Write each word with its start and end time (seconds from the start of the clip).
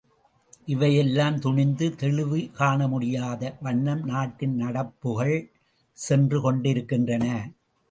இவையெல்லாம் 0.65 1.39
துணிந்து 1.39 1.95
தெளிவு 1.95 2.39
காணமுடியாத 2.59 3.53
வண்ணம் 3.61 4.03
நாட்டின் 4.03 4.55
நடப்புகள் 4.55 5.37
சென்று 5.97 6.41
கொண்டிருக்கின்றன. 6.41 7.25